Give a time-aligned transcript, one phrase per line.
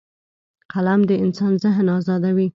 [0.73, 2.47] قلم د انسان ذهن ازادوي